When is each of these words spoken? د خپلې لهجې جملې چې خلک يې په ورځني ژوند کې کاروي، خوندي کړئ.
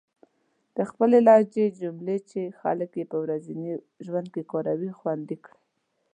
د 0.77 0.77
خپلې 0.89 1.17
لهجې 1.27 1.65
جملې 1.79 2.17
چې 2.29 2.41
خلک 2.59 2.91
يې 2.99 3.05
په 3.11 3.17
ورځني 3.23 3.69
ژوند 4.05 4.27
کې 4.33 4.41
کاروي، 4.51 4.91
خوندي 4.99 5.37
کړئ. 5.43 5.59